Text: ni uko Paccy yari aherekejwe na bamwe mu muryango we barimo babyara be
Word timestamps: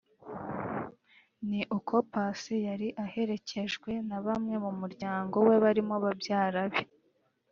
ni 1.49 1.61
uko 1.77 1.93
Paccy 2.11 2.55
yari 2.67 2.87
aherekejwe 3.03 3.91
na 4.09 4.17
bamwe 4.25 4.55
mu 4.63 4.71
muryango 4.79 5.35
we 5.47 5.55
barimo 5.63 5.95
babyara 6.03 6.61
be 6.71 6.81